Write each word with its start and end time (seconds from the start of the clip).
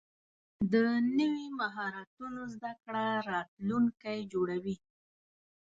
د 0.71 0.73
نوي 1.19 1.45
مهارتونو 1.59 2.41
زده 2.53 2.71
کړه 2.83 3.05
راتلونکی 3.31 4.17
جوړوي. 4.33 4.75